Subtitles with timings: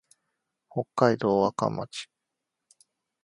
[0.67, 2.07] 北海道和寒町